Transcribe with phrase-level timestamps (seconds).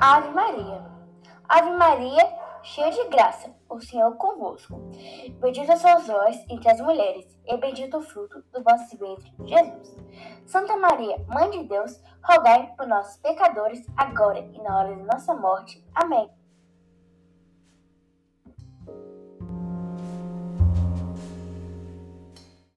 [0.00, 0.84] Ave Maria.
[1.48, 2.24] Ave Maria,
[2.62, 4.80] cheia de graça, o Senhor convosco.
[5.40, 9.96] Bendita sois vós entre as mulheres, e bendito o fruto do vosso ventre, Jesus.
[10.46, 15.34] Santa Maria, Mãe de Deus, rogai por nós, pecadores, agora e na hora de nossa
[15.34, 15.84] morte.
[15.92, 16.30] Amém.